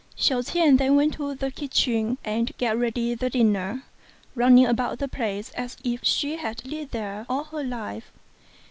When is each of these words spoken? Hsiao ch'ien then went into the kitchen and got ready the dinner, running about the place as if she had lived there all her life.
Hsiao 0.17 0.41
ch'ien 0.41 0.77
then 0.79 0.95
went 0.95 1.13
into 1.13 1.35
the 1.35 1.51
kitchen 1.51 2.17
and 2.25 2.57
got 2.57 2.75
ready 2.75 3.13
the 3.13 3.29
dinner, 3.29 3.83
running 4.33 4.65
about 4.65 4.97
the 4.97 5.07
place 5.07 5.51
as 5.51 5.77
if 5.83 5.99
she 6.03 6.37
had 6.37 6.65
lived 6.65 6.89
there 6.89 7.23
all 7.29 7.43
her 7.43 7.63
life. 7.63 8.11